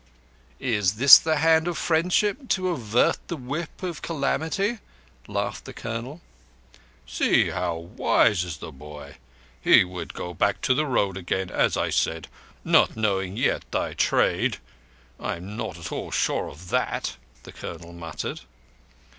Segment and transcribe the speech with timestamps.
[0.59, 4.79] "Is this the Hand of Friendship to avert the Whip of Calamity?"
[5.27, 6.21] laughed the Colonel.
[7.05, 9.17] "See how wise is the boy.
[9.61, 12.29] He would go back to the Road again, as I said.
[12.65, 14.57] Not knowing yet thy trade—"
[15.19, 18.41] "I am not at all sure of that," the Colonel muttered.